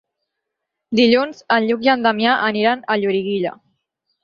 [0.99, 3.57] Dilluns en Lluc i en Damià aniran a Loriguilla.